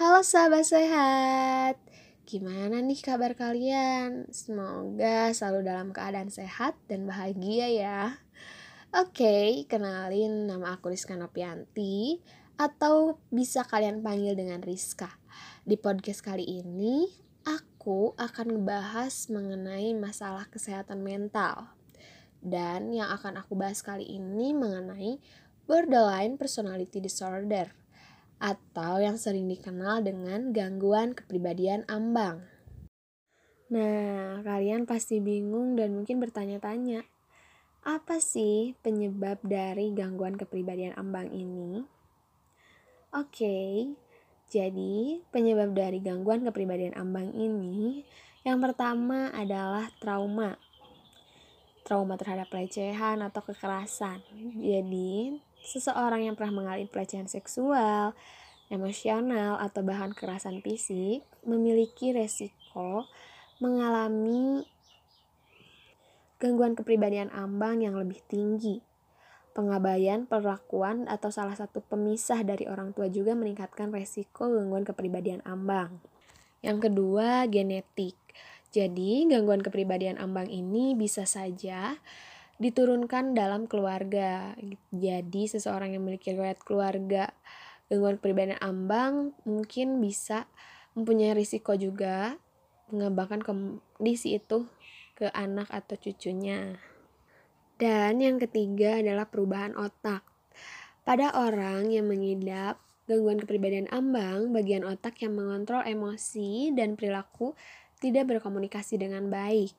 [0.00, 1.76] Halo sahabat sehat,
[2.24, 4.32] gimana nih kabar kalian?
[4.32, 8.16] Semoga selalu dalam keadaan sehat dan bahagia ya.
[8.96, 12.16] Oke, kenalin nama aku Rizka Nopianti
[12.56, 15.20] atau bisa kalian panggil dengan Rizka.
[15.68, 17.04] Di podcast kali ini,
[17.44, 21.76] aku akan ngebahas mengenai masalah kesehatan mental.
[22.40, 25.20] Dan yang akan aku bahas kali ini mengenai
[25.68, 27.76] borderline personality disorder
[28.40, 32.40] atau yang sering dikenal dengan gangguan kepribadian ambang.
[33.70, 37.06] Nah, kalian pasti bingung dan mungkin bertanya-tanya,
[37.86, 41.84] apa sih penyebab dari gangguan kepribadian ambang ini?
[43.14, 43.86] Oke,
[44.50, 48.02] jadi penyebab dari gangguan kepribadian ambang ini
[48.40, 50.56] yang pertama adalah trauma.
[51.84, 54.24] Trauma terhadap pelecehan atau kekerasan.
[54.56, 58.16] Jadi, seseorang yang pernah mengalami pelecehan seksual,
[58.72, 63.08] emosional, atau bahkan kekerasan fisik memiliki resiko
[63.60, 64.64] mengalami
[66.40, 68.80] gangguan kepribadian ambang yang lebih tinggi.
[69.52, 76.00] Pengabaian, perlakuan, atau salah satu pemisah dari orang tua juga meningkatkan resiko gangguan kepribadian ambang.
[76.64, 78.16] Yang kedua, genetik.
[78.70, 81.98] Jadi, gangguan kepribadian ambang ini bisa saja
[82.60, 84.52] diturunkan dalam keluarga.
[84.92, 87.32] Jadi seseorang yang memiliki riwayat keluarga
[87.90, 90.46] gangguan kepribadian ambang mungkin bisa
[90.94, 92.38] mempunyai risiko juga
[92.94, 94.68] mengembangkan kondisi itu
[95.18, 96.78] ke anak atau cucunya.
[97.80, 100.22] Dan yang ketiga adalah perubahan otak.
[101.02, 102.76] Pada orang yang mengidap
[103.08, 107.56] gangguan kepribadian ambang, bagian otak yang mengontrol emosi dan perilaku
[107.98, 109.72] tidak berkomunikasi dengan baik.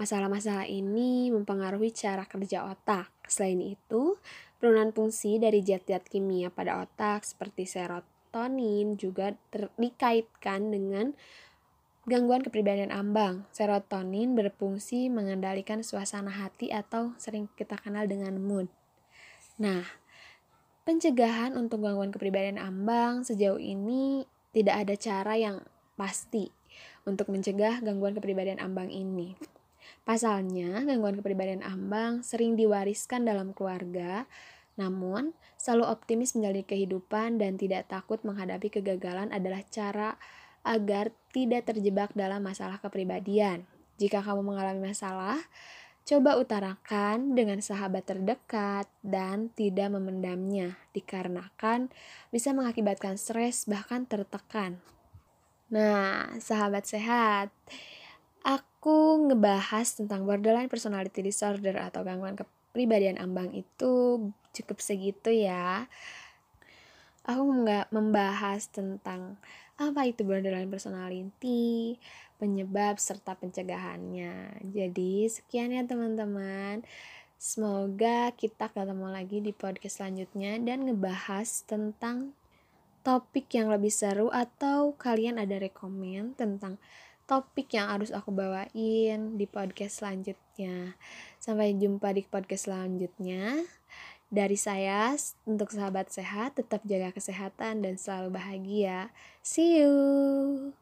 [0.00, 3.12] Masalah-masalah ini mempengaruhi cara kerja otak.
[3.28, 4.16] Selain itu,
[4.56, 9.36] penurunan fungsi dari zat-zat kimia pada otak seperti serotonin juga
[9.76, 11.12] dikaitkan dengan
[12.08, 13.44] gangguan kepribadian ambang.
[13.52, 18.66] Serotonin berfungsi mengendalikan suasana hati atau sering kita kenal dengan mood.
[19.60, 19.84] Nah,
[20.82, 25.56] pencegahan untuk gangguan kepribadian ambang sejauh ini tidak ada cara yang
[25.94, 26.50] pasti
[27.08, 29.34] untuk mencegah gangguan kepribadian ambang ini.
[30.02, 34.26] Pasalnya, gangguan kepribadian ambang sering diwariskan dalam keluarga,
[34.74, 40.18] namun selalu optimis menjalani kehidupan dan tidak takut menghadapi kegagalan adalah cara
[40.62, 43.66] agar tidak terjebak dalam masalah kepribadian.
[43.98, 45.38] Jika kamu mengalami masalah,
[46.02, 51.90] coba utarakan dengan sahabat terdekat dan tidak memendamnya, dikarenakan
[52.34, 54.82] bisa mengakibatkan stres bahkan tertekan.
[55.72, 57.48] Nah, sahabat sehat,
[58.44, 64.20] aku ngebahas tentang borderline personality disorder atau gangguan kepribadian ambang itu
[64.52, 65.88] cukup segitu ya.
[67.24, 69.40] Aku nggak membahas tentang
[69.80, 71.96] apa itu borderline personality,
[72.36, 74.60] penyebab serta pencegahannya.
[74.76, 76.84] Jadi sekian ya teman-teman.
[77.40, 82.36] Semoga kita ketemu lagi di podcast selanjutnya dan ngebahas tentang
[83.02, 86.78] topik yang lebih seru atau kalian ada rekomend tentang
[87.26, 90.98] topik yang harus aku bawain di podcast selanjutnya.
[91.38, 93.62] Sampai jumpa di podcast selanjutnya.
[94.32, 95.12] Dari saya,
[95.44, 99.12] untuk sahabat sehat, tetap jaga kesehatan dan selalu bahagia.
[99.44, 100.81] See you!